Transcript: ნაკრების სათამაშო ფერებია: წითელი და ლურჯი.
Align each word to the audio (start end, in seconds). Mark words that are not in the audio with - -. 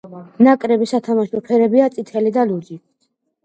ნაკრების 0.47 0.93
სათამაშო 0.95 1.43
ფერებია: 1.51 1.93
წითელი 1.99 2.35
და 2.41 2.49
ლურჯი. 2.55 2.83